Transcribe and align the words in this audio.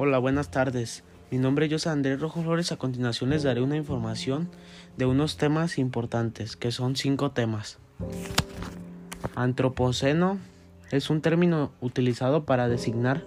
Hola, 0.00 0.18
buenas 0.18 0.52
tardes. 0.52 1.02
Mi 1.32 1.38
nombre 1.38 1.66
es 1.66 1.72
José 1.72 1.88
Andrés 1.88 2.20
Rojo 2.20 2.40
Flores. 2.40 2.70
A 2.70 2.76
continuación 2.76 3.30
les 3.30 3.42
daré 3.42 3.62
una 3.62 3.76
información 3.76 4.48
de 4.96 5.06
unos 5.06 5.36
temas 5.36 5.76
importantes, 5.76 6.54
que 6.54 6.70
son 6.70 6.94
cinco 6.94 7.32
temas. 7.32 7.78
Antropoceno 9.34 10.38
es 10.92 11.10
un 11.10 11.20
término 11.20 11.72
utilizado 11.80 12.44
para 12.44 12.68
designar 12.68 13.24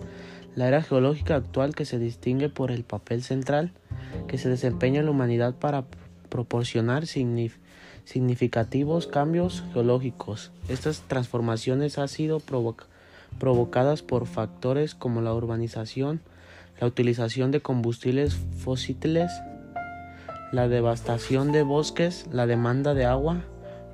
la 0.55 0.69
era 0.69 0.81
geológica 0.81 1.35
actual 1.35 1.75
que 1.75 1.83
se 1.83 1.99
distingue 1.99 2.47
por 2.47 2.71
el 2.71 2.85
papel 2.85 3.21
central 3.21 3.73
que 4.29 4.37
se 4.37 4.47
desempeña 4.47 5.01
en 5.01 5.07
la 5.07 5.11
humanidad 5.11 5.55
para 5.55 5.83
proporcionar 6.29 7.05
significativos 7.05 9.07
cambios 9.07 9.65
geológicos. 9.73 10.53
Estas 10.69 11.01
transformaciones 11.01 11.97
han 11.97 12.07
sido 12.07 12.41
provocadas 13.39 14.03
por 14.03 14.25
factores 14.25 14.95
como 14.95 15.19
la 15.19 15.33
urbanización, 15.33 16.21
la 16.81 16.87
utilización 16.87 17.51
de 17.51 17.61
combustibles 17.61 18.35
fósiles, 18.57 19.31
la 20.51 20.67
devastación 20.67 21.51
de 21.51 21.61
bosques, 21.61 22.25
la 22.31 22.47
demanda 22.47 22.95
de 22.95 23.05
agua 23.05 23.43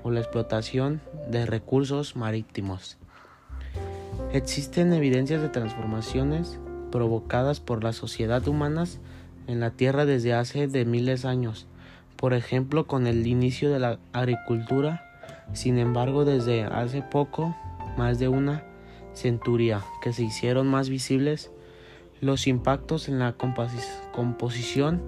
o 0.03 0.09
la 0.09 0.21
explotación 0.21 1.01
de 1.29 1.45
recursos 1.45 2.15
marítimos. 2.15 2.97
Existen 4.31 4.93
evidencias 4.93 5.41
de 5.41 5.49
transformaciones 5.49 6.59
provocadas 6.89 7.59
por 7.59 7.83
la 7.83 7.91
sociedad 7.91 8.47
humana 8.47 8.85
en 9.47 9.59
la 9.59 9.71
Tierra 9.71 10.05
desde 10.05 10.33
hace 10.33 10.67
de 10.67 10.85
miles 10.85 11.23
de 11.23 11.27
años, 11.27 11.67
por 12.15 12.33
ejemplo 12.33 12.87
con 12.87 13.05
el 13.05 13.27
inicio 13.27 13.69
de 13.69 13.79
la 13.79 13.99
agricultura, 14.13 15.03
sin 15.51 15.77
embargo 15.77 16.23
desde 16.23 16.63
hace 16.63 17.01
poco, 17.01 17.53
más 17.97 18.17
de 18.17 18.29
una 18.29 18.63
centuria, 19.13 19.83
que 20.01 20.13
se 20.13 20.23
hicieron 20.23 20.67
más 20.67 20.87
visibles 20.87 21.51
los 22.21 22.47
impactos 22.47 23.09
en 23.09 23.19
la 23.19 23.33
composición 23.33 25.01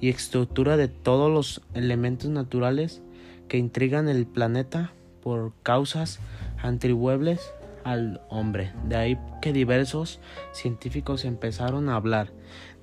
y 0.00 0.08
estructura 0.08 0.76
de 0.76 0.88
todos 0.88 1.30
los 1.30 1.62
elementos 1.74 2.30
naturales 2.30 3.00
que 3.48 3.58
intrigan 3.58 4.08
el 4.08 4.26
planeta 4.26 4.92
por 5.22 5.52
causas 5.62 6.18
atribuibles 6.62 7.52
al 7.84 8.20
hombre. 8.28 8.72
De 8.84 8.96
ahí 8.96 9.18
que 9.40 9.52
diversos 9.52 10.18
científicos 10.52 11.24
empezaron 11.24 11.88
a 11.88 11.94
hablar 11.96 12.32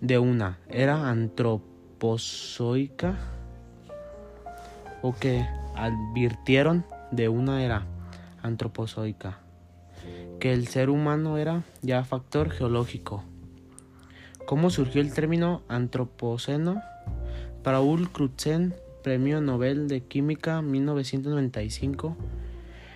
de 0.02 0.20
una 0.20 0.60
era 0.70 1.10
antropozoica 1.10 3.18
o 5.02 5.16
que 5.16 5.46
advirtieron 5.76 6.86
de 7.12 7.30
una 7.30 7.64
era 7.64 7.86
antropozoica, 8.42 9.40
que 10.40 10.54
el 10.54 10.68
ser 10.68 10.90
humano 10.90 11.38
era 11.38 11.64
ya 11.82 12.04
factor 12.04 12.50
geológico. 12.50 13.24
¿Cómo 14.48 14.70
surgió 14.70 15.02
el 15.02 15.14
término 15.14 15.62
antropoceno? 15.68 16.82
Paul 17.64 18.10
Crutzen, 18.10 18.76
Premio 19.04 19.42
Nobel 19.42 19.90
de 19.90 20.04
Química 20.04 20.62
1995, 20.62 22.16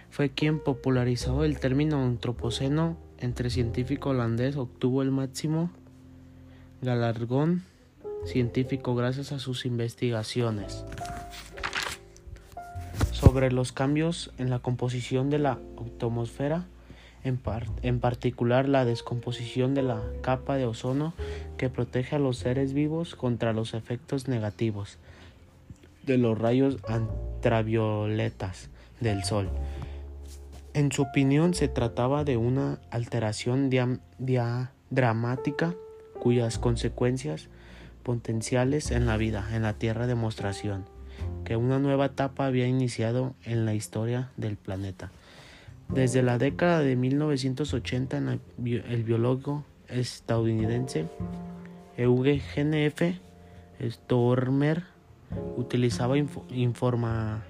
fue 0.09 0.29
quien 0.29 0.59
popularizó 0.59 1.43
el 1.43 1.59
término 1.59 2.05
antropoceno. 2.05 2.95
Entre 3.17 3.49
científico 3.49 4.11
holandés, 4.11 4.55
obtuvo 4.55 5.01
el 5.01 5.11
máximo 5.11 5.71
galardón 6.81 7.63
científico 8.23 8.95
gracias 8.95 9.33
a 9.33 9.39
sus 9.39 9.65
investigaciones. 9.65 10.85
Sobre 13.11 13.51
los 13.51 13.73
cambios 13.73 14.31
en 14.37 14.49
la 14.49 14.59
composición 14.59 15.29
de 15.29 15.39
la 15.39 15.59
atmósfera 15.99 16.65
en, 17.23 17.99
particular 17.99 18.67
la 18.67 18.85
descomposición 18.85 19.73
de 19.73 19.83
la 19.83 20.01
capa 20.21 20.57
de 20.57 20.65
ozono 20.65 21.13
que 21.57 21.69
protege 21.69 22.15
a 22.15 22.19
los 22.19 22.37
seres 22.37 22.73
vivos 22.73 23.15
contra 23.15 23.53
los 23.53 23.73
efectos 23.73 24.27
negativos 24.27 24.97
de 26.03 26.17
los 26.17 26.37
rayos 26.37 26.77
ultravioletas 26.87 28.69
del 28.99 29.23
Sol. 29.23 29.49
En 30.73 30.91
su 30.91 31.03
opinión 31.03 31.53
se 31.53 31.67
trataba 31.67 32.23
de 32.23 32.37
una 32.37 32.79
alteración 32.89 33.69
dramática 34.89 35.75
cuyas 36.19 36.57
consecuencias 36.57 37.49
potenciales 38.03 38.91
en 38.91 39.05
la 39.05 39.17
vida 39.17 39.47
en 39.53 39.63
la 39.63 39.73
Tierra 39.73 40.07
demostración 40.07 40.85
que 41.43 41.55
una 41.55 41.79
nueva 41.79 42.05
etapa 42.05 42.45
había 42.45 42.67
iniciado 42.67 43.35
en 43.43 43.65
la 43.65 43.73
historia 43.73 44.29
del 44.37 44.57
planeta. 44.57 45.11
Desde 45.93 46.23
la 46.23 46.37
década 46.37 46.79
de 46.79 46.95
1980, 46.95 48.17
el 48.17 49.03
biólogo 49.03 49.65
estadounidense 49.89 51.07
Eugene 51.97 52.85
F. 52.85 53.19
Stormer 53.81 54.83
utilizaba 55.57 56.15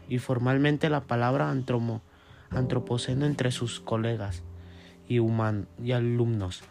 informalmente 0.08 0.90
la 0.90 1.02
palabra 1.02 1.52
antropoceno 2.50 3.26
entre 3.26 3.52
sus 3.52 3.80
colegas 3.80 4.42
y, 5.08 5.20
y 5.84 5.92
alumnos. 5.92 6.64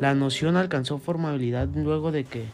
La 0.00 0.14
noción 0.14 0.56
alcanzó 0.56 0.98
formalidad 0.98 1.68
luego 1.74 2.12
de 2.12 2.24
que 2.24 2.44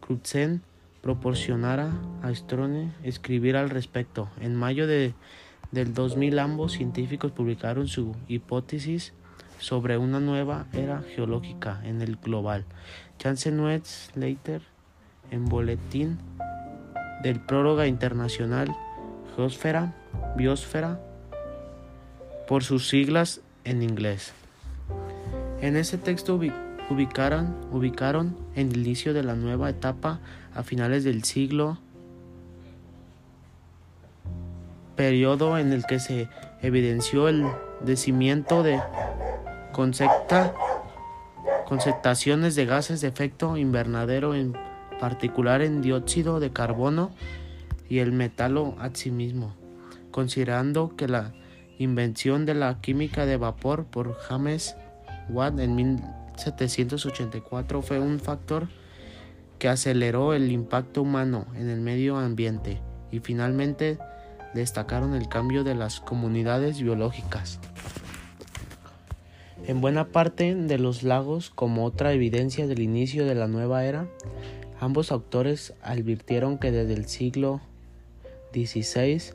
Crutzen 0.00 0.62
proporcionara 1.00 1.90
a 2.22 2.32
Strone 2.32 2.92
escribir 3.02 3.56
al 3.56 3.70
respecto. 3.70 4.28
En 4.40 4.54
mayo 4.54 4.86
de 4.86 5.14
del 5.72 5.94
2000 5.94 6.38
ambos 6.38 6.72
científicos 6.72 7.32
publicaron 7.32 7.88
su 7.88 8.14
hipótesis 8.28 9.12
sobre 9.58 9.96
una 9.96 10.20
nueva 10.20 10.66
era 10.72 11.02
geológica 11.14 11.80
en 11.84 12.02
el 12.02 12.16
global. 12.16 12.64
Chance 13.18 13.50
Later 14.14 14.62
en 15.30 15.46
boletín 15.46 16.18
del 17.22 17.40
Próloga 17.40 17.86
Internacional 17.86 18.74
Geosfera, 19.34 19.94
Biosfera, 20.36 21.00
por 22.46 22.64
sus 22.64 22.88
siglas 22.88 23.40
en 23.64 23.82
inglés. 23.82 24.34
En 25.60 25.76
ese 25.76 25.96
texto 25.96 26.38
ubicaron, 26.90 27.56
ubicaron 27.70 28.36
el 28.54 28.76
inicio 28.76 29.14
de 29.14 29.22
la 29.22 29.36
nueva 29.36 29.70
etapa 29.70 30.20
a 30.54 30.62
finales 30.64 31.04
del 31.04 31.24
siglo 31.24 31.78
periodo 34.96 35.58
en 35.58 35.72
el 35.72 35.84
que 35.86 35.98
se 35.98 36.28
evidenció 36.60 37.28
el 37.28 37.44
decimiento 37.80 38.62
de 38.62 38.80
concentraciones 41.66 42.54
de 42.54 42.66
gases 42.66 43.00
de 43.00 43.08
efecto 43.08 43.56
invernadero, 43.56 44.34
en 44.34 44.54
particular 45.00 45.62
en 45.62 45.82
dióxido 45.82 46.40
de 46.40 46.52
carbono 46.52 47.10
y 47.88 47.98
el 47.98 48.12
metalo 48.12 48.76
a 48.78 48.90
sí 48.92 49.10
mismo, 49.10 49.54
considerando 50.10 50.94
que 50.96 51.08
la 51.08 51.32
invención 51.78 52.46
de 52.46 52.54
la 52.54 52.80
química 52.80 53.26
de 53.26 53.36
vapor 53.36 53.86
por 53.86 54.14
James 54.14 54.76
Watt 55.28 55.58
en 55.58 55.74
1784 55.74 57.82
fue 57.82 57.98
un 57.98 58.20
factor 58.20 58.68
que 59.58 59.68
aceleró 59.68 60.34
el 60.34 60.50
impacto 60.50 61.02
humano 61.02 61.46
en 61.54 61.68
el 61.68 61.80
medio 61.80 62.16
ambiente. 62.16 62.80
Y 63.10 63.20
finalmente 63.20 63.98
destacaron 64.54 65.14
el 65.14 65.28
cambio 65.28 65.64
de 65.64 65.74
las 65.74 66.00
comunidades 66.00 66.80
biológicas. 66.80 67.58
En 69.66 69.80
buena 69.80 70.08
parte 70.08 70.54
de 70.54 70.78
los 70.78 71.02
lagos, 71.04 71.50
como 71.50 71.84
otra 71.84 72.12
evidencia 72.12 72.66
del 72.66 72.80
inicio 72.80 73.24
de 73.24 73.36
la 73.36 73.46
nueva 73.46 73.84
era, 73.84 74.08
ambos 74.80 75.12
autores 75.12 75.72
advirtieron 75.82 76.58
que 76.58 76.72
desde 76.72 76.94
el 76.94 77.06
siglo 77.06 77.60
XVI 78.52 79.34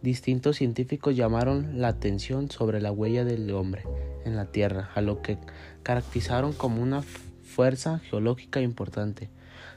distintos 0.00 0.56
científicos 0.56 1.16
llamaron 1.16 1.80
la 1.80 1.88
atención 1.88 2.50
sobre 2.50 2.80
la 2.80 2.92
huella 2.92 3.24
del 3.24 3.50
hombre 3.52 3.82
en 4.24 4.36
la 4.36 4.46
Tierra, 4.46 4.90
a 4.94 5.00
lo 5.00 5.20
que 5.20 5.36
caracterizaron 5.82 6.52
como 6.52 6.82
una 6.82 7.02
fuerza 7.02 7.98
geológica 7.98 8.60
importante. 8.60 9.30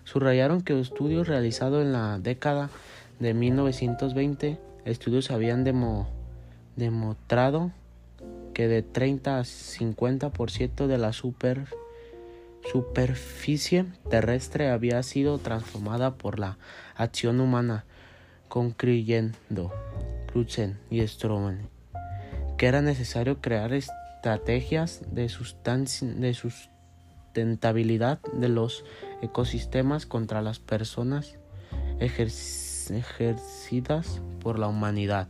Subrayaron 0.04 0.62
que 0.62 0.80
estudios 0.80 1.28
realizados 1.28 1.84
en 1.84 1.94
la 1.94 2.20
década 2.20 2.70
de 3.20 3.34
1920 3.34 4.60
Estudios 4.86 5.32
habían 5.32 5.64
demostrado 6.76 7.72
que 8.54 8.68
de 8.68 8.82
30 8.82 9.40
a 9.40 9.42
50% 9.42 10.88
de 10.88 10.98
la 10.98 11.14
super, 11.14 11.68
superficie 12.72 13.86
terrestre 14.10 14.70
había 14.70 15.02
sido 15.04 15.38
transformada 15.38 16.16
por 16.16 16.40
la 16.40 16.58
acción 16.96 17.40
humana, 17.40 17.86
concluyendo 18.48 19.72
Crutzen 20.28 20.80
y 20.90 21.06
Stroman 21.08 21.70
que 22.60 22.68
era 22.68 22.82
necesario 22.82 23.40
crear 23.40 23.72
estrategias 23.72 25.02
de, 25.12 25.22
de 25.22 26.34
sustentabilidad 26.34 28.20
de 28.34 28.50
los 28.50 28.84
ecosistemas 29.22 30.06
contra 30.06 30.42
las 30.42 30.60
personas 30.60 31.38
ejercidas 32.92 34.22
por 34.42 34.60
la 34.60 34.68
humanidad. 34.68 35.28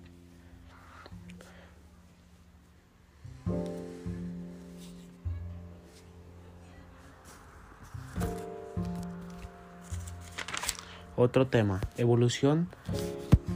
Otro 11.22 11.48
tema, 11.48 11.82
evolución 11.98 12.70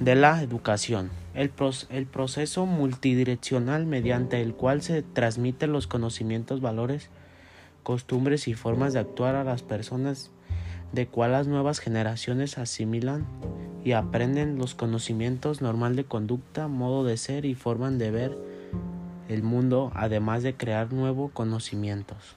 de 0.02 0.16
la 0.16 0.42
educación. 0.44 1.10
El, 1.34 1.54
el, 1.90 2.06
proceso 2.06 2.66
multidireccional 2.66 3.86
mediante 3.86 4.42
el 4.42 4.54
cual 4.54 4.82
se 4.82 5.02
transmiten 5.02 5.72
los 5.72 5.88
conocimientos, 5.88 6.60
valores, 6.60 7.10
costumbres 7.82 8.50
y 8.50 8.54
formas 8.54 8.92
de 8.92 9.00
actuar 9.00 9.36
a 9.36 9.46
las 9.46 9.62
personas, 9.62 10.30
de 10.92 11.08
cual 11.08 11.32
las 11.32 11.48
nuevas 11.48 11.80
generaciones 11.80 12.58
asimilan 12.58 13.26
y 13.84 13.92
aprenden 13.92 14.58
los 14.58 14.76
conocimientos 14.76 15.62
normal 15.62 15.96
de 15.96 16.06
conducta, 16.06 16.68
modo 16.68 17.04
de 17.04 17.18
ser 17.18 17.46
y 17.46 17.56
forma 17.56 17.92
de 17.92 18.12
ver 18.12 18.38
el 19.28 19.44
mundo, 19.44 19.92
además 19.96 20.44
de 20.44 20.56
crear 20.56 20.94
nuevos 20.94 21.32
conocimientos. 21.32 22.36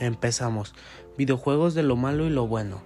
Empezamos. 0.00 0.74
Videojuegos 1.16 1.74
de 1.74 1.84
lo 1.84 1.94
malo 1.94 2.26
y 2.26 2.30
lo 2.30 2.48
bueno. 2.48 2.82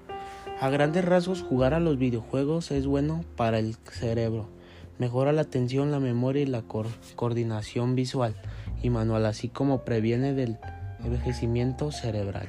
A 0.61 0.69
grandes 0.69 1.05
rasgos, 1.05 1.43
jugar 1.43 1.73
a 1.73 1.81
los 1.81 1.99
videojuegos 1.99 2.71
es 2.71 2.87
bueno 2.87 3.25
para 3.37 3.59
el 3.59 3.77
cerebro. 3.77 4.51
Mejora 4.99 5.33
la 5.33 5.43
atención, 5.43 5.91
la 5.91 6.01
memoria 6.01 6.43
y 6.43 6.47
la 6.47 6.65
coordinación 7.17 7.95
visual 7.95 8.35
y 8.83 8.91
manual, 8.91 9.25
así 9.25 9.49
como 9.49 9.85
previene 9.85 10.35
del 10.35 10.59
envejecimiento 11.03 11.93
cerebral. 11.93 12.49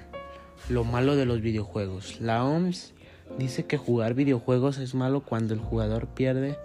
Lo 0.68 0.84
malo 0.84 1.16
de 1.16 1.26
los 1.26 1.42
videojuegos. 1.42 2.20
La 2.20 2.44
OMS 2.44 2.94
dice 3.38 3.66
que 3.66 3.78
jugar 3.78 4.14
videojuegos 4.14 4.78
es 4.80 4.94
malo 4.94 5.22
cuando 5.22 5.54
el 5.54 5.62
jugador 5.62 6.08
pierde 6.08 6.58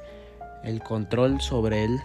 el 0.65 0.83
control 0.83 1.41
sobre 1.41 1.85
él, 1.85 2.01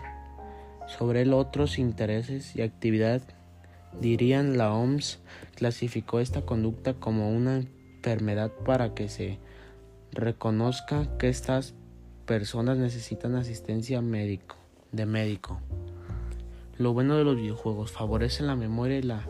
sobre 0.86 1.22
el 1.24 1.34
otros 1.34 1.80
intereses 1.80 2.56
y 2.56 2.62
actividad 2.62 3.22
dirían 4.00 4.58
la 4.58 4.74
OMS 4.74 5.20
clasificó 5.56 6.20
esta 6.20 6.42
conducta 6.42 6.94
como 6.94 7.32
una 7.32 7.64
enfermedad 7.96 8.52
para 8.66 8.94
que 8.94 9.10
se 9.10 9.40
reconozca 10.12 11.18
que 11.18 11.30
estas 11.30 11.74
personas 12.26 12.78
necesitan 12.78 13.36
asistencia 13.36 14.02
médico, 14.02 14.56
de 14.92 15.06
médico. 15.06 15.60
Lo 16.78 16.94
bueno 16.94 17.18
de 17.18 17.24
los 17.24 17.36
videojuegos 17.36 17.92
favorecen 17.92 18.48
la 18.48 18.56
memoria 18.56 18.98
y 18.98 19.04
la, 19.04 19.26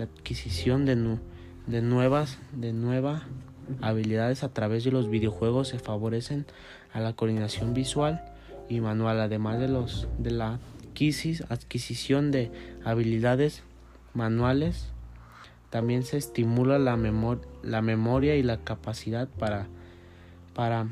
adquisición 0.00 0.86
de, 0.86 1.18
de 1.66 1.82
nuevas 1.82 2.38
de 2.52 2.72
nueva 2.72 3.26
habilidades 3.82 4.42
a 4.42 4.52
través 4.52 4.84
de 4.84 4.90
los 4.90 5.10
videojuegos 5.10 5.68
se 5.68 5.78
favorecen 5.78 6.46
a 6.92 7.00
la 7.00 7.12
coordinación 7.12 7.74
visual 7.74 8.22
y 8.68 8.80
manual, 8.80 9.20
además 9.20 9.58
de 9.60 9.68
los 9.68 10.08
de 10.18 10.30
la 10.30 10.58
adquisición 11.48 12.30
de 12.30 12.50
habilidades 12.84 13.62
manuales. 14.14 14.88
También 15.70 16.02
se 16.02 16.16
estimula 16.16 16.78
la, 16.78 16.96
la 17.62 17.82
memoria 17.82 18.36
y 18.36 18.42
la 18.42 18.58
capacidad 18.58 19.28
para, 19.28 19.68
para 20.54 20.88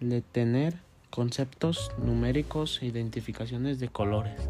detener 0.00 0.78
conceptos 1.10 1.90
numéricos 1.98 2.80
e 2.82 2.86
identificaciones 2.86 3.80
de 3.80 3.88
colores. 3.88 4.40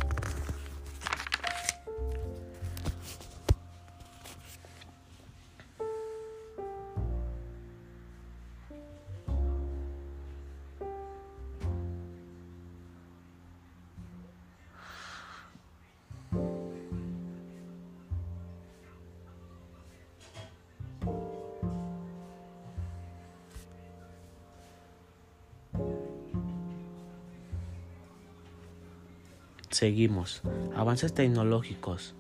Seguimos. 29.77 30.41
Avances 30.75 31.13
tecnológicos. 31.13 32.15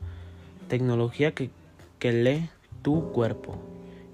Tecnología 0.69 1.33
que, 1.33 1.49
que 1.99 2.13
lee 2.13 2.51
tu 2.83 3.13
cuerpo. 3.13 3.57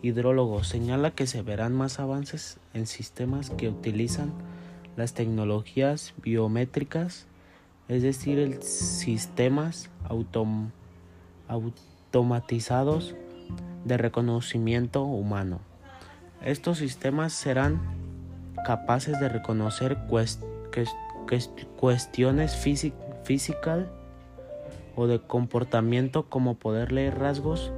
Hidrólogo 0.01 0.63
señala 0.63 1.11
que 1.11 1.27
se 1.27 1.43
verán 1.43 1.75
más 1.75 1.99
avances 1.99 2.59
en 2.73 2.87
sistemas 2.87 3.51
que 3.51 3.69
utilizan 3.69 4.33
las 4.97 5.15
tecnologías 5.15 6.15
biométricas, 6.23 7.27
es 7.89 8.05
decir, 8.05 8.39
el 8.39 8.63
sistemas 8.63 9.91
automatizados 11.49 13.17
de 13.85 13.97
reconocimiento 13.97 15.03
humano. 15.03 15.59
Estos 16.45 16.79
sistemas 16.79 17.33
serán 17.33 17.81
capaces 18.65 19.19
de 19.19 19.29
reconocer 19.29 19.99
cuestiones 21.77 22.55
físicas 22.55 23.02
física 23.25 23.87
o 24.97 25.07
de 25.07 25.21
comportamiento 25.21 26.29
como 26.29 26.55
poder 26.55 26.93
leer 26.93 27.19
rasgos 27.19 27.73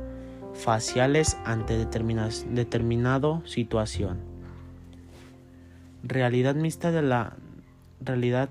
faciales 0.55 1.37
ante 1.45 1.77
determinada 1.77 3.43
situación. 3.45 4.19
Realidad 6.03 6.55
mixta 6.55 6.91
de 6.91 7.03
la 7.03 7.37
realidad 8.01 8.49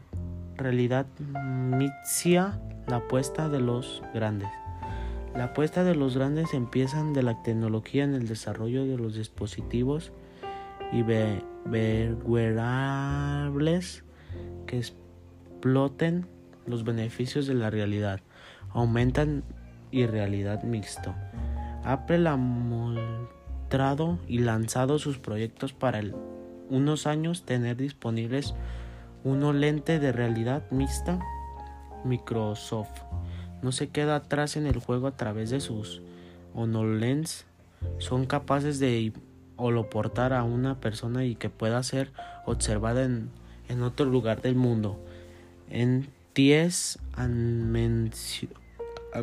realidad 0.57 1.05
mixia 1.19 2.59
la 2.87 2.97
apuesta 2.97 3.49
de 3.49 3.59
los 3.59 4.03
grandes. 4.13 4.49
La 5.35 5.45
apuesta 5.45 5.83
de 5.83 5.95
los 5.95 6.15
grandes 6.15 6.53
empiezan 6.53 7.13
de 7.13 7.23
la 7.23 7.41
tecnología 7.41 8.03
en 8.03 8.13
el 8.13 8.27
desarrollo 8.27 8.85
de 8.85 8.97
los 8.97 9.15
dispositivos 9.15 10.11
y 10.91 11.01
wearables 12.25 14.03
que 14.67 14.77
exploten 14.77 16.27
los 16.65 16.83
beneficios 16.83 17.47
de 17.47 17.53
la 17.53 17.69
realidad 17.69 18.21
aumentan 18.71 19.43
y 19.91 20.05
realidad 20.05 20.63
mixto. 20.63 21.13
Apple 21.83 22.27
ha 22.27 22.35
mostrado 22.35 24.17
y 24.27 24.39
lanzado 24.39 24.99
sus 24.99 25.17
proyectos 25.17 25.73
para 25.73 26.01
unos 26.69 27.07
años 27.07 27.43
tener 27.43 27.77
disponibles 27.77 28.55
uno 29.23 29.53
lente 29.53 29.99
de 29.99 30.11
realidad 30.11 30.63
mixta. 30.71 31.19
Microsoft 32.03 33.01
no 33.61 33.71
se 33.71 33.89
queda 33.89 34.17
atrás 34.17 34.57
en 34.57 34.67
el 34.67 34.79
juego 34.79 35.07
a 35.07 35.15
través 35.15 35.49
de 35.49 35.61
sus 35.61 36.01
HoloLens. 36.53 37.45
Son 37.99 38.25
capaces 38.25 38.79
de 38.79 39.13
holoportar 39.55 40.33
a 40.33 40.43
una 40.43 40.79
persona 40.79 41.23
y 41.25 41.35
que 41.35 41.49
pueda 41.49 41.81
ser 41.83 42.11
observada 42.45 43.03
en, 43.03 43.29
en 43.69 43.83
otro 43.83 44.05
lugar 44.05 44.41
del 44.41 44.55
mundo. 44.55 44.99
En 45.69 46.07
10 46.35 46.99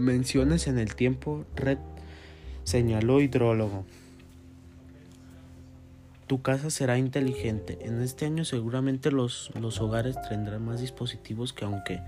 menciones 0.01 0.67
en 0.69 0.79
el 0.79 0.95
tiempo, 0.95 1.45
Red 1.57 1.79
señaló 2.65 3.21
hidrólogo. 3.21 3.85
Tu 6.29 6.41
casa 6.43 6.71
será 6.71 6.97
inteligente. 6.97 7.79
En 7.83 8.01
este 8.01 8.27
año 8.27 8.45
seguramente 8.45 9.11
los, 9.11 9.51
los 9.61 9.81
hogares 9.81 10.17
tendrán 10.29 10.65
más 10.65 10.81
dispositivos 10.81 11.53
que 11.53 11.65
aunque 11.65 12.01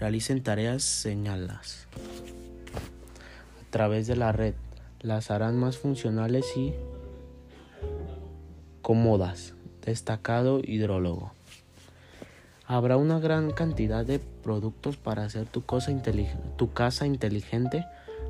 realicen 0.00 0.42
tareas 0.42 0.82
señalas. 0.82 1.86
A 3.62 3.70
través 3.70 4.08
de 4.08 4.16
la 4.16 4.32
red 4.32 4.54
las 5.00 5.30
harán 5.30 5.56
más 5.56 5.78
funcionales 5.78 6.44
y 6.56 6.74
cómodas. 8.82 9.54
Destacado 9.84 10.60
hidrólogo. 10.64 11.37
Habrá 12.70 12.98
una 12.98 13.18
gran 13.18 13.50
cantidad 13.50 14.04
de 14.04 14.18
productos 14.18 14.98
para 14.98 15.24
hacer 15.24 15.46
tu, 15.46 15.64
cosa 15.64 15.90
casa 16.74 17.06
inteligente. 17.06 17.86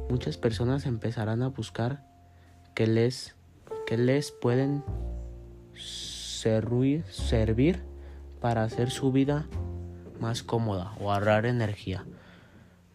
Muchas 0.08 0.36
personas 0.36 0.86
empezarán 0.86 1.42
a 1.42 1.48
buscar 1.48 2.04
que 2.72 2.86
les, 2.86 3.34
que 3.84 3.96
les 3.96 4.30
pueden 4.30 4.84
servir, 5.74 7.04
servir 7.10 7.82
para 8.40 8.62
hacer 8.62 8.92
su 8.92 9.10
vida 9.10 9.48
más 10.20 10.44
cómoda 10.44 10.92
o 11.00 11.10
ahorrar 11.10 11.44
energía. 11.44 12.04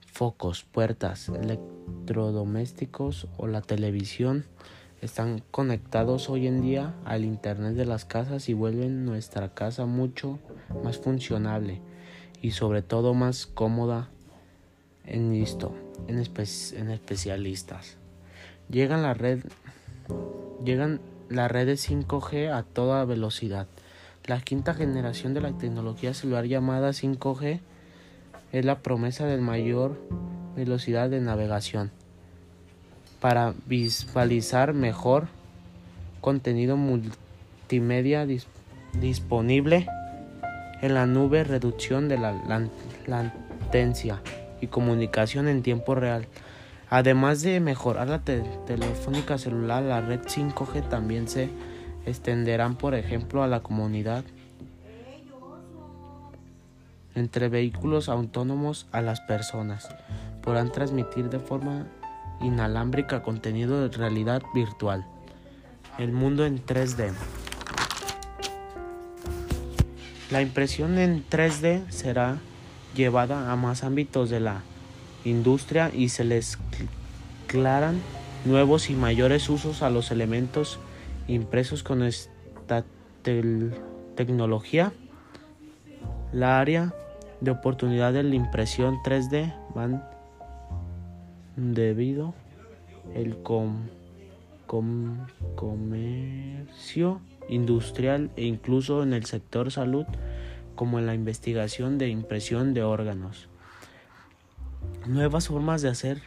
Focos, 0.08 0.64
puertas, 0.64 1.28
electrodomésticos 1.28 3.28
o 3.36 3.48
la 3.48 3.60
televisión 3.60 4.46
están 5.04 5.44
conectados 5.52 6.30
hoy 6.30 6.48
en 6.48 6.62
día 6.62 6.94
al 7.04 7.26
Internet 7.26 7.74
de 7.74 7.86
las 7.86 8.06
casas 8.06 8.48
y 8.48 8.54
vuelven 8.54 9.04
nuestra 9.04 9.54
casa 9.54 9.86
mucho 9.86 10.40
más 10.82 10.98
funcionable 10.98 11.82
y 12.42 12.52
sobre 12.52 12.82
todo 12.84 13.14
más 13.14 13.46
cómoda 13.46 14.10
en 15.06 15.34
listo, 15.34 15.76
en, 16.08 16.20
especialistas. 16.20 17.98
Llegan 18.70 19.04
la 19.04 19.14
red 19.14 19.44
llegan 20.64 21.02
las 21.28 21.52
redes 21.52 21.90
5G 21.90 22.50
a 22.50 22.64
toda 22.64 23.04
velocidad. 23.04 23.68
La 24.26 24.40
quinta 24.40 24.74
generación 24.74 25.34
de 25.34 25.42
la 25.42 25.58
tecnología 25.58 26.14
celular 26.14 26.46
llamada 26.46 26.92
5G 26.92 27.60
es 28.54 28.64
la 28.64 28.80
promesa 28.80 29.26
de 29.26 29.38
mayor 29.38 30.00
velocidad 30.56 31.10
de 31.10 31.20
navegación 31.20 31.92
para 33.24 33.54
visualizar 33.68 34.74
mejor 34.74 35.30
contenido 36.20 36.76
multimedia 36.76 38.28
disponible 39.00 39.88
en 40.82 40.94
la 40.94 41.06
nube, 41.06 41.46
reducción 41.46 42.10
de 42.10 42.18
la 42.18 42.68
latencia 43.08 44.22
y 44.60 44.68
comunicación 44.68 45.48
en 45.48 45.64
tiempo 45.64 45.96
real. 45.96 46.28
Además 46.90 47.42
de 47.44 47.62
mejorar 47.62 48.10
la 48.10 48.20
telefónica 48.20 49.38
celular, 49.38 49.84
la 49.84 50.02
red 50.02 50.20
5G 50.20 50.90
también 50.90 51.30
se 51.30 51.48
extenderán, 52.06 52.76
por 52.76 52.94
ejemplo, 52.94 53.42
a 53.42 53.48
la 53.48 53.62
comunidad 53.62 54.26
entre 57.16 57.48
vehículos 57.48 58.10
autónomos 58.10 58.86
a 58.92 59.00
las 59.00 59.22
personas. 59.22 59.88
Podrán 60.42 60.74
transmitir 60.74 61.30
de 61.30 61.40
forma 61.40 61.88
inalámbrica 62.44 63.24
contenido 63.24 63.82
de 63.82 63.96
realidad 63.96 64.44
virtual. 64.54 65.06
El 65.98 66.12
mundo 66.12 66.46
en 66.46 66.64
3D. 66.64 67.12
La 70.32 70.42
impresión 70.42 70.98
en 70.98 71.24
3D 71.30 71.90
será 71.90 72.38
llevada 72.96 73.52
a 73.52 73.56
más 73.56 73.84
ámbitos 73.84 74.30
de 74.30 74.40
la 74.40 74.62
industria 75.26 75.92
y 75.94 76.10
se 76.10 76.24
les 76.24 76.58
aclaran 77.46 78.00
nuevos 78.46 78.90
y 78.90 78.94
mayores 78.94 79.50
usos 79.50 79.82
a 79.82 79.90
los 79.90 80.12
elementos 80.12 80.80
impresos 81.28 81.84
con 81.84 82.04
esta 82.04 82.84
tecnología. 84.16 84.92
La 86.32 86.60
área 86.60 86.94
de 87.42 87.52
oportunidad 87.52 88.14
de 88.14 88.24
la 88.24 88.36
impresión 88.36 88.98
3D 89.04 89.54
van 89.76 90.04
debido 91.56 92.34
el 93.14 93.38
comercio 95.56 97.22
industrial 97.50 98.32
e 98.36 98.46
incluso 98.46 99.04
en 99.04 99.14
el 99.14 99.26
sector 99.26 99.72
salud 99.72 100.06
como 100.76 101.00
en 101.00 101.06
la 101.06 101.14
investigación 101.14 101.98
de 101.98 102.10
impresión 102.10 102.74
de 102.74 102.84
órganos. 102.84 103.48
Nuevas 105.06 105.48
formas 105.48 105.82
de 105.82 105.90
hacer 105.90 106.22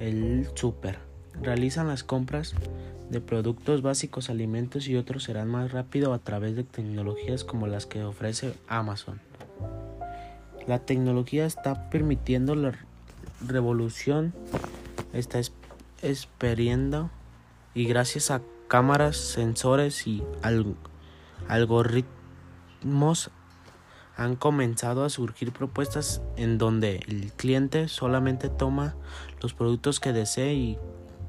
el 0.00 0.48
super. 0.54 0.98
Realizan 1.42 1.88
las 1.88 2.02
compras 2.02 2.54
de 3.10 3.20
productos 3.20 3.82
básicos, 3.82 4.30
alimentos 4.30 4.88
y 4.88 4.96
otros 4.96 5.24
serán 5.24 5.48
más 5.48 5.72
rápido 5.72 6.14
a 6.14 6.18
través 6.18 6.56
de 6.56 6.64
tecnologías 6.64 7.44
como 7.44 7.66
las 7.66 7.86
que 7.86 8.02
ofrece 8.02 8.54
Amazon. 8.68 9.20
La 10.66 10.80
tecnología 10.80 11.46
está 11.46 11.90
permitiendo 11.90 12.54
la 12.54 12.74
revolución 13.40 14.34
está 15.12 15.40
experiendo 16.02 17.10
y 17.74 17.86
gracias 17.86 18.30
a 18.30 18.42
cámaras, 18.68 19.16
sensores 19.16 20.06
y 20.06 20.22
algoritmos 21.48 23.30
han 24.16 24.36
comenzado 24.36 25.04
a 25.04 25.10
surgir 25.10 25.52
propuestas 25.52 26.22
en 26.36 26.56
donde 26.58 27.00
el 27.06 27.32
cliente 27.32 27.88
solamente 27.88 28.48
toma 28.48 28.94
los 29.42 29.52
productos 29.52 30.00
que 30.00 30.12
desee 30.12 30.54
y, 30.54 30.78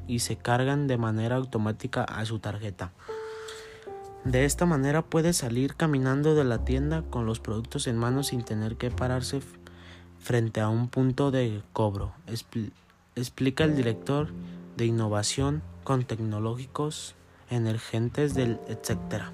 y, 0.08 0.20
se 0.20 0.38
cargan 0.38 0.88
de 0.88 0.98
manera 0.98 1.36
automática 1.36 2.04
a 2.04 2.24
su 2.26 2.40
tarjeta. 2.40 2.94
De 4.24 4.46
esta 4.46 4.66
manera 4.66 5.02
puede 5.04 5.34
salir 5.34 5.76
caminando 5.76 6.34
de 6.34 6.46
la 6.46 6.64
tienda 6.64 7.02
con 7.10 7.26
los 7.26 7.42
productos 7.42 7.88
en 7.88 7.98
mano 7.98 8.24
sin 8.24 8.44
tener 8.44 8.78
que 8.78 8.90
pararse 8.90 9.42
frente 10.20 10.62
a 10.62 10.70
un 10.70 10.88
punto 10.90 11.32
de 11.32 11.62
cobro, 11.74 12.14
explica 13.16 13.64
el 13.64 13.76
director 13.76 14.30
de 14.76 14.86
innovación 14.86 15.62
con 15.84 16.04
tecnológicos 16.04 17.16
emergentes 17.50 18.34
del 18.34 18.60
etcétera. 18.68 19.32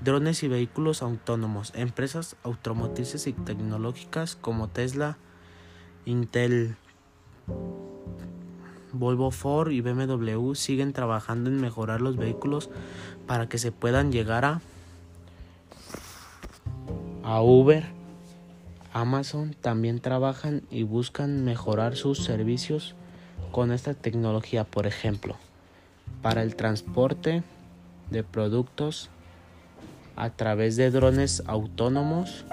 Drones 0.00 0.42
y 0.42 0.48
vehículos 0.48 1.02
autónomos. 1.02 1.72
Empresas 1.76 2.36
automotrices 2.42 3.28
y 3.28 3.32
tecnológicas 3.32 4.34
como 4.34 4.68
Tesla, 4.68 5.16
Intel, 6.04 6.74
Volvo 8.92 9.30
Ford 9.30 9.70
y 9.70 9.80
BMW 9.80 10.54
siguen 10.54 10.92
trabajando 10.92 11.48
en 11.48 11.60
mejorar 11.60 12.00
los 12.00 12.16
vehículos 12.16 12.68
para 13.26 13.48
que 13.48 13.58
se 13.58 13.72
puedan 13.72 14.12
llegar 14.12 14.44
a, 14.44 14.60
a 17.22 17.40
Uber 17.40 18.01
Amazon 18.92 19.54
también 19.60 20.00
trabajan 20.00 20.62
y 20.70 20.82
buscan 20.82 21.44
mejorar 21.44 21.96
sus 21.96 22.22
servicios 22.24 22.94
con 23.50 23.72
esta 23.72 23.94
tecnología, 23.94 24.64
por 24.64 24.86
ejemplo, 24.86 25.36
para 26.20 26.42
el 26.42 26.56
transporte 26.56 27.42
de 28.10 28.22
productos 28.22 29.08
a 30.16 30.30
través 30.30 30.76
de 30.76 30.90
drones 30.90 31.42
autónomos 31.46 32.44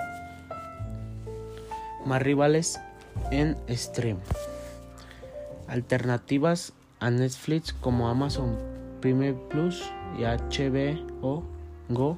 más 2.06 2.22
rivales 2.22 2.80
en 3.32 3.58
stream. 3.70 4.18
Alternativas 5.68 6.74
a 7.00 7.12
Netflix 7.12 7.74
como 7.74 8.10
Amazon 8.10 8.58
Prime 9.02 9.34
Plus 9.50 9.84
y 10.18 10.24
HBO 10.24 11.44
Go 11.90 12.18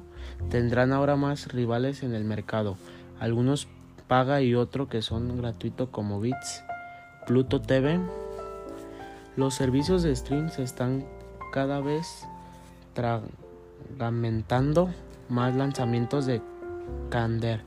tendrán 0.50 0.92
ahora 0.92 1.16
más 1.16 1.48
rivales 1.52 2.02
en 2.02 2.14
el 2.14 2.24
mercado. 2.24 2.76
Algunos 3.18 3.68
paga 4.12 4.42
y 4.42 4.54
otro 4.54 4.90
que 4.90 5.00
son 5.00 5.38
gratuitos 5.38 5.88
como 5.88 6.20
Bits, 6.20 6.62
Pluto 7.26 7.62
TV. 7.62 7.98
Los 9.36 9.54
servicios 9.54 10.02
de 10.02 10.14
stream 10.14 10.50
se 10.50 10.62
están 10.62 11.06
cada 11.50 11.80
vez 11.80 12.28
tragamentando 12.92 14.90
más 15.30 15.56
lanzamientos 15.56 16.26
de 16.26 16.42
Cander 17.08 17.62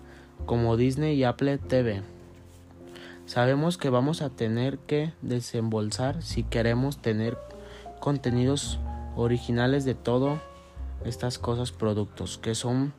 como 0.45 0.77
Disney 0.77 1.15
y 1.15 1.23
Apple 1.23 1.57
TV. 1.57 2.03
Sabemos 3.25 3.79
que 3.79 3.89
vamos 3.89 4.21
a 4.21 4.29
tener 4.29 4.77
que 4.77 5.13
desembolsar 5.23 6.21
si 6.21 6.43
queremos 6.43 7.01
tener 7.01 7.39
contenidos 7.99 8.79
originales 9.15 9.83
de 9.83 9.95
todo 9.95 10.39
estas 11.05 11.39
cosas 11.39 11.71
productos 11.71 12.37
que 12.37 12.53
son 12.53 12.93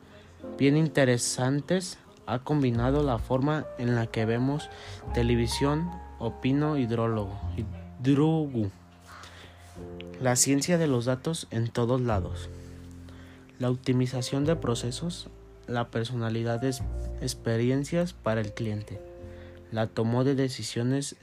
bien 0.59 0.77
interesantes 0.77 2.01
ha 2.27 2.41
combinado 2.41 3.03
la 3.03 3.19
forma 3.19 3.67
en 3.79 3.95
la 3.95 4.07
que 4.07 4.25
vemos 4.25 4.69
televisión, 5.15 5.91
opino 6.19 6.77
hidrólogo, 6.77 7.39
hidrólogo, 7.57 8.71
la 10.21 10.37
ciencia 10.37 10.79
de 10.79 10.87
los 10.87 11.05
datos 11.05 11.47
en 11.51 11.69
todos 11.69 12.01
lados, 12.01 12.49
la 13.59 13.71
optimización 13.71 14.45
de 14.45 14.57
procesos, 14.57 15.29
la 15.67 15.89
personalidad 15.91 16.61
de 16.61 16.75
experiencias 17.21 18.13
para 18.13 18.41
el 18.41 18.53
cliente, 18.53 19.01
la 19.73 19.87
toma 19.87 20.25
de 20.25 20.35
decisiones 20.35 21.17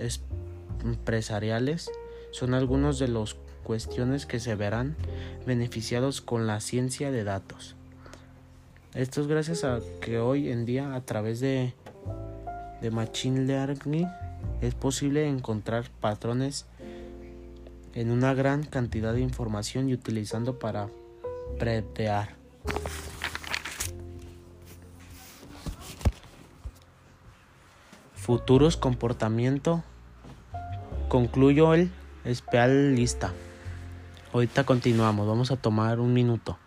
empresariales 0.83 1.89
son 2.31 2.53
algunos 2.53 2.99
de 2.99 3.07
las 3.07 3.35
cuestiones 3.63 4.25
que 4.25 4.39
se 4.39 4.55
verán 4.55 4.95
beneficiados 5.45 6.21
con 6.21 6.47
la 6.47 6.59
ciencia 6.59 7.11
de 7.11 7.23
datos. 7.23 7.75
Esto 8.95 9.21
es 9.21 9.27
gracias 9.27 9.63
a 9.63 9.79
que 10.01 10.19
hoy 10.19 10.51
en 10.51 10.65
día 10.65 10.93
a 10.93 11.01
través 11.01 11.39
de, 11.39 11.73
de 12.79 12.91
Machine 12.91 13.45
Learning 13.45 14.07
es 14.61 14.75
posible 14.75 15.27
encontrar 15.27 15.89
patrones 15.99 16.67
en 17.95 18.11
una 18.11 18.35
gran 18.35 18.63
cantidad 18.63 19.11
de 19.13 19.21
información 19.21 19.89
y 19.89 19.95
utilizando 19.95 20.59
para 20.59 20.89
pretear. 21.57 22.35
Futuros 28.13 28.77
comportamiento. 28.77 29.83
Concluyo 31.09 31.73
el 31.73 31.89
especialista. 32.25 33.33
Ahorita 34.33 34.65
continuamos, 34.65 35.27
vamos 35.27 35.49
a 35.49 35.55
tomar 35.55 35.99
un 35.99 36.13
minuto. 36.13 36.59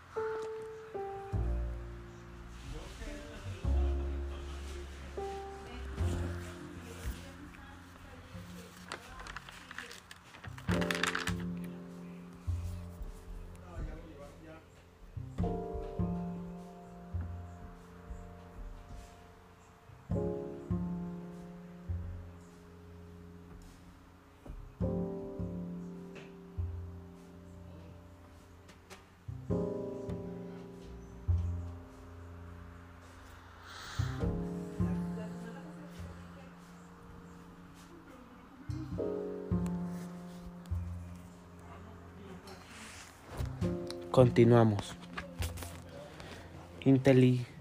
Continuamos. 44.16 44.96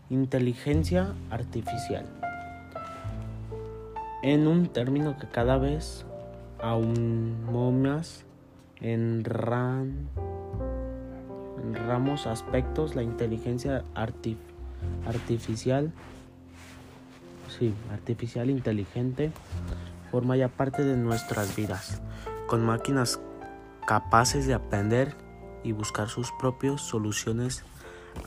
inteligencia 0.10 1.14
artificial. 1.30 2.06
En 4.24 4.48
un 4.48 4.68
término 4.68 5.18
que 5.18 5.28
cada 5.28 5.58
vez 5.58 6.06
aún 6.62 7.44
más 7.82 8.24
en, 8.80 9.26
ran, 9.26 10.08
en 11.62 11.76
ramos 11.76 12.26
aspectos 12.26 12.96
la 12.96 13.04
inteligencia 13.04 13.84
artificial 15.06 15.92
sí, 17.60 17.74
artificial 17.92 18.50
inteligente 18.50 19.34
forma 20.10 20.38
ya 20.38 20.48
parte 20.48 20.86
de 20.86 20.96
nuestras 20.96 21.54
vidas 21.54 22.02
con 22.48 22.66
máquinas 22.66 23.20
capaces 23.86 24.48
de 24.48 24.54
aprender 24.54 25.25
y 25.66 25.72
buscar 25.72 26.08
sus 26.08 26.32
propias 26.32 26.80
soluciones 26.80 27.64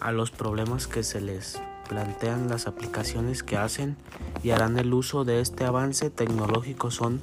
a 0.00 0.12
los 0.12 0.30
problemas 0.30 0.86
que 0.86 1.02
se 1.02 1.20
les 1.20 1.60
plantean 1.88 2.48
las 2.48 2.66
aplicaciones 2.66 3.42
que 3.42 3.56
hacen 3.56 3.96
y 4.42 4.50
harán 4.50 4.78
el 4.78 4.92
uso 4.92 5.24
de 5.24 5.40
este 5.40 5.64
avance 5.64 6.10
tecnológico 6.10 6.90
son 6.90 7.22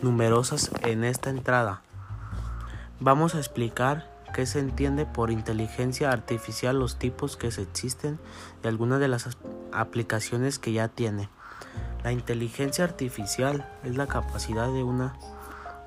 numerosas 0.00 0.70
en 0.82 1.04
esta 1.04 1.28
entrada. 1.28 1.82
Vamos 3.00 3.34
a 3.34 3.38
explicar 3.38 4.10
qué 4.34 4.46
se 4.46 4.60
entiende 4.60 5.06
por 5.06 5.30
inteligencia 5.30 6.10
artificial, 6.10 6.78
los 6.78 6.98
tipos 6.98 7.36
que 7.36 7.50
se 7.50 7.62
existen 7.62 8.18
y 8.64 8.68
algunas 8.68 9.00
de 9.00 9.08
las 9.08 9.36
aplicaciones 9.72 10.58
que 10.58 10.72
ya 10.72 10.88
tiene. 10.88 11.28
La 12.04 12.12
inteligencia 12.12 12.84
artificial 12.84 13.68
es 13.84 13.96
la 13.96 14.06
capacidad 14.06 14.72
de, 14.72 14.82
una, 14.82 15.16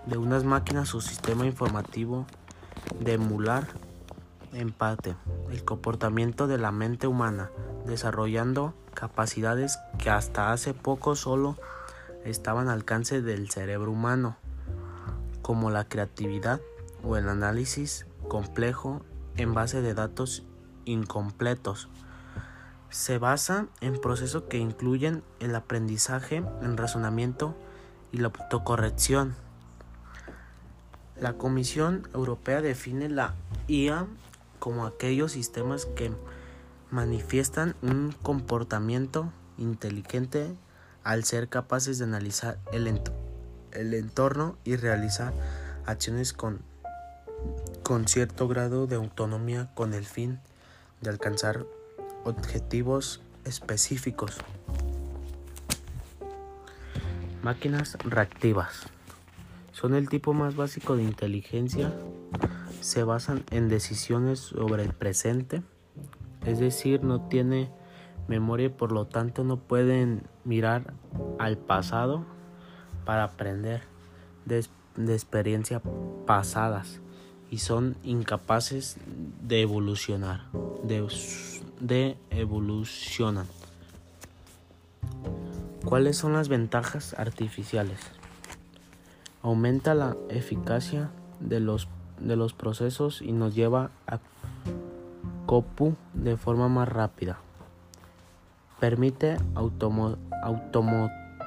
de 0.05 0.17
unas 0.17 0.43
máquinas 0.43 0.93
o 0.93 1.01
sistema 1.01 1.45
informativo 1.45 2.27
de 2.99 3.13
emular 3.13 3.67
empate, 4.53 5.15
el 5.49 5.63
comportamiento 5.63 6.47
de 6.47 6.57
la 6.57 6.71
mente 6.71 7.07
humana, 7.07 7.51
desarrollando 7.85 8.73
capacidades 8.93 9.79
que 9.97 10.09
hasta 10.09 10.51
hace 10.51 10.73
poco 10.73 11.15
solo 11.15 11.57
estaban 12.25 12.67
al 12.67 12.75
alcance 12.75 13.21
del 13.21 13.49
cerebro 13.49 13.91
humano, 13.91 14.37
como 15.41 15.71
la 15.71 15.85
creatividad 15.85 16.61
o 17.03 17.17
el 17.17 17.29
análisis 17.29 18.05
complejo 18.27 19.01
en 19.37 19.53
base 19.53 19.81
de 19.81 19.93
datos 19.93 20.43
incompletos. 20.85 21.89
Se 22.89 23.17
basa 23.17 23.67
en 23.79 23.99
procesos 23.99 24.43
que 24.43 24.57
incluyen 24.57 25.23
el 25.39 25.55
aprendizaje, 25.55 26.43
el 26.61 26.77
razonamiento 26.77 27.55
y 28.11 28.17
la 28.17 28.27
autocorrección. 28.27 29.35
La 31.21 31.33
Comisión 31.33 32.07
Europea 32.15 32.61
define 32.61 33.07
la 33.07 33.35
IA 33.67 34.07
como 34.57 34.87
aquellos 34.87 35.33
sistemas 35.33 35.85
que 35.85 36.11
manifiestan 36.89 37.75
un 37.83 38.15
comportamiento 38.23 39.31
inteligente 39.59 40.55
al 41.03 41.23
ser 41.23 41.47
capaces 41.47 41.99
de 41.99 42.05
analizar 42.05 42.57
el, 42.71 42.87
entorno 43.93 44.57
y 44.63 44.77
realizar 44.77 45.31
acciones 45.85 46.33
con, 46.33 46.63
con 47.83 48.07
cierto 48.07 48.47
grado 48.47 48.87
de 48.87 48.95
autonomía 48.95 49.69
con 49.75 49.93
el 49.93 50.05
fin 50.05 50.39
de 51.01 51.11
alcanzar 51.11 51.67
objetivos 52.23 53.21
específicos. 53.45 54.37
Máquinas 57.43 57.95
reactivas. 58.03 58.87
Son 59.71 59.95
el 59.95 60.09
tipo 60.09 60.33
más 60.33 60.55
básico 60.55 60.95
de 60.95 61.03
inteligencia 61.03 61.91
se 62.81 63.03
basan 63.03 63.43
en 63.51 63.69
decisiones 63.69 64.39
sobre 64.39 64.83
el 64.83 64.93
presente, 64.93 65.61
es 66.45 66.59
decir, 66.59 67.03
no 67.03 67.27
tiene 67.27 67.71
memoria 68.27 68.67
y 68.67 68.69
por 68.69 68.91
lo 68.91 69.05
tanto 69.05 69.43
no 69.43 69.57
pueden 69.57 70.23
mirar 70.43 70.93
al 71.39 71.57
pasado 71.57 72.25
para 73.05 73.23
aprender 73.23 73.83
de, 74.45 74.65
experiencias 75.13 75.81
pasadas 76.25 76.99
y 77.49 77.59
son 77.59 77.95
incapaces 78.03 78.97
de 79.41 79.61
evolucionar, 79.61 80.49
de, 80.83 81.07
de 81.79 82.17
evolucionan. 82.29 83.45
¿Cuáles 85.85 86.17
son 86.17 86.33
las 86.33 86.47
ventajas 86.47 87.15
artificiales? 87.17 87.99
Aumenta 89.43 89.95
la 89.95 90.15
eficacia 90.29 91.09
de 91.39 91.59
los 91.59 91.87
de 92.21 92.35
los 92.35 92.53
procesos 92.53 93.21
y 93.21 93.31
nos 93.31 93.55
lleva 93.55 93.89
a 94.07 94.19
COPU 95.45 95.95
de 96.13 96.37
forma 96.37 96.69
más 96.69 96.87
rápida. 96.87 97.39
Permite 98.79 99.37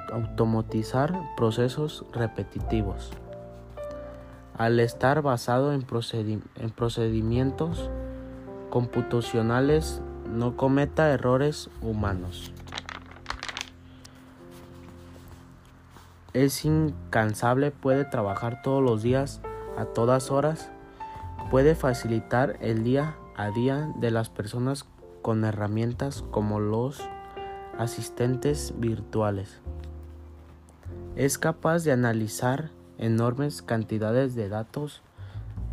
automatizar 0.09 1.19
procesos 1.37 2.05
repetitivos. 2.13 3.13
Al 4.57 4.79
estar 4.79 5.23
basado 5.23 5.73
en, 5.73 5.85
en 6.57 6.71
procedimientos 6.71 7.91
computacionales, 8.71 10.01
no 10.31 10.57
cometa 10.57 11.11
errores 11.11 11.71
humanos. 11.81 12.53
Es 16.35 16.65
incansable, 16.65 17.71
puede 17.71 18.05
trabajar 18.05 18.61
todos 18.63 18.83
los 18.83 19.03
días 19.03 19.41
a 19.77 19.87
todas 19.87 20.31
horas 20.31 20.71
puede 21.51 21.75
facilitar 21.75 22.57
el 22.61 22.85
día 22.85 23.17
a 23.37 23.51
día 23.51 23.93
de 23.97 24.11
las 24.11 24.29
personas 24.29 24.87
con 25.23 25.45
herramientas 25.45 26.25
como 26.31 26.61
los 26.61 27.01
asistentes 27.79 28.75
virtuales. 28.77 29.61
Es 31.17 31.39
capaz 31.39 31.85
de 31.85 31.93
analizar 31.93 32.71
enormes 32.99 33.63
cantidades 33.63 34.35
de 34.35 34.49
datos, 34.49 35.03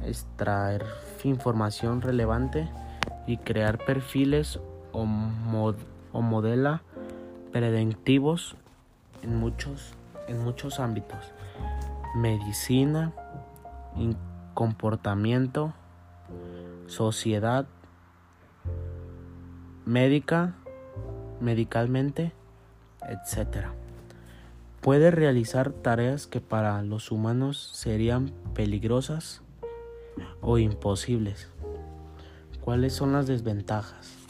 extraer 0.04 0.86
información 1.24 2.02
relevante 2.02 2.70
y 3.28 3.38
crear 3.38 3.78
perfiles 3.78 4.60
o, 4.92 5.06
modela 5.06 6.82
predictivos 7.52 8.56
en 9.22 9.36
muchos, 9.36 9.94
en 10.32 10.44
muchos 10.44 10.80
ámbitos. 10.80 11.20
Medicina, 12.16 13.14
comportamiento, 14.54 15.74
sociedad, 16.88 17.68
médica, 19.86 20.56
medicalmente, 21.40 22.32
etc. 23.08 23.68
Puede 24.82 25.12
realizar 25.12 25.72
tareas 25.72 26.28
que 26.28 26.42
para 26.42 26.82
los 26.82 27.12
humanos 27.12 27.72
serían 27.74 28.32
peligrosas 28.54 29.42
o 30.42 30.58
imposibles. 30.58 31.50
¿Cuáles 32.62 32.94
son 32.94 33.14
las 33.14 33.28
desventajas? 33.28 34.21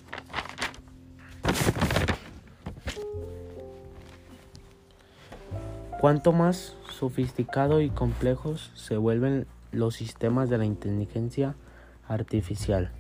Cuanto 6.02 6.32
más 6.32 6.76
sofisticado 6.90 7.80
y 7.80 7.92
complejos 7.92 8.72
se 8.74 8.98
vuelven 8.98 9.46
los 9.72 9.94
sistemas 9.94 10.50
de 10.50 10.58
la 10.58 10.66
inteligencia 10.66 11.54
artificial, 12.08 12.92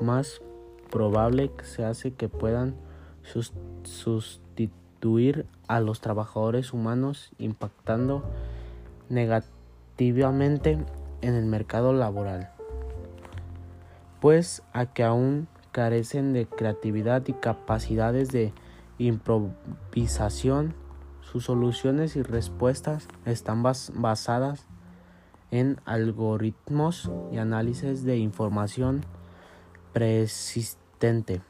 más 0.00 0.40
probable 0.90 1.50
se 1.64 1.84
hace 1.84 2.14
que 2.14 2.30
puedan 2.30 2.76
sustituir 3.82 5.44
a 5.68 5.80
los 5.80 6.00
trabajadores 6.00 6.72
humanos 6.72 7.30
impactando 7.36 8.24
negativamente 9.10 10.78
en 11.20 11.34
el 11.34 11.44
mercado 11.44 11.92
laboral, 11.92 12.48
pues 14.22 14.62
a 14.72 14.86
que 14.86 15.04
aún 15.04 15.46
carecen 15.72 16.32
de 16.32 16.46
creatividad 16.46 17.26
y 17.26 17.34
capacidades 17.34 18.30
de 18.32 18.54
improvisación 18.96 20.72
sus 21.30 21.44
soluciones 21.44 22.16
y 22.16 22.22
respuestas 22.22 23.08
están 23.24 23.62
basadas 23.62 24.66
en 25.50 25.80
algoritmos 25.84 27.10
y 27.32 27.38
análisis 27.38 28.04
de 28.04 28.18
información 28.18 29.04
persistente, 29.92 31.42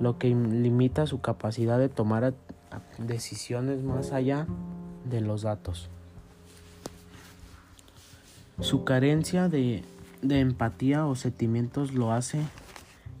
lo 0.00 0.18
que 0.18 0.28
limita 0.28 1.06
su 1.06 1.20
capacidad 1.20 1.78
de 1.78 1.88
tomar 1.88 2.34
decisiones 2.98 3.82
más 3.82 4.12
allá 4.12 4.46
de 5.04 5.20
los 5.20 5.42
datos. 5.42 5.90
Su 8.60 8.84
carencia 8.84 9.48
de, 9.48 9.84
de 10.22 10.40
empatía 10.40 11.06
o 11.06 11.14
sentimientos 11.14 11.92
lo 11.92 12.12
hace 12.12 12.40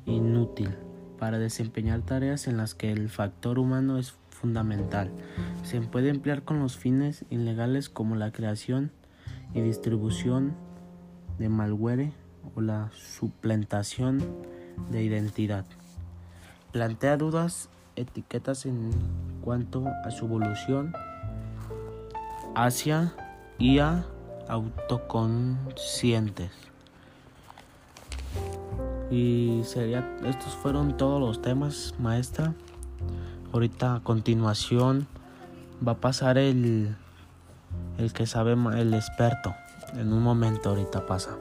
inútil 0.06 0.74
para 1.18 1.38
desempeñar 1.38 2.00
tareas 2.00 2.46
en 2.46 2.56
las 2.56 2.74
que 2.74 2.92
el 2.92 3.10
factor 3.10 3.58
humano 3.58 3.98
es 3.98 4.14
fundamental. 4.40 5.10
Se 5.64 5.80
puede 5.80 6.10
emplear 6.10 6.42
con 6.42 6.60
los 6.60 6.76
fines 6.76 7.24
ilegales 7.30 7.88
como 7.88 8.16
la 8.16 8.32
creación 8.32 8.92
y 9.54 9.60
distribución 9.60 10.54
de 11.38 11.48
malware 11.48 12.12
o 12.54 12.60
la 12.60 12.90
suplantación 12.94 14.22
de 14.90 15.02
identidad. 15.02 15.64
Plantea 16.72 17.16
dudas 17.16 17.68
etiquetas 17.96 18.66
en 18.66 18.90
cuanto 19.42 19.86
a 20.04 20.10
su 20.10 20.26
evolución 20.26 20.92
hacia 22.54 23.14
y 23.58 23.78
a 23.78 24.04
autoconscientes. 24.48 26.50
Y 29.10 29.62
sería, 29.64 30.16
estos 30.24 30.54
fueron 30.54 30.96
todos 30.96 31.20
los 31.20 31.40
temas, 31.40 31.94
maestra. 31.98 32.52
Ahorita 33.56 33.94
a 33.94 34.00
continuación 34.00 35.06
va 35.80 35.92
a 35.92 35.96
pasar 35.96 36.36
el, 36.36 36.94
el 37.96 38.12
que 38.12 38.26
sabe, 38.26 38.52
el 38.52 38.92
experto. 38.92 39.54
En 39.94 40.12
un 40.12 40.22
momento 40.22 40.68
ahorita 40.68 41.06
pasa. 41.06 41.38